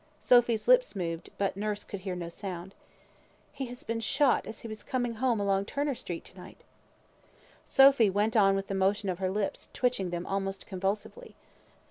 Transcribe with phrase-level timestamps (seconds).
[0.19, 2.73] Sophy's lips moved, but nurse could hear no sound.
[3.53, 6.63] "He has been shot as he was coming home along Turner Street, to night."
[7.63, 11.35] Sophy went on with the motion of her lips, twitching them almost convulsively.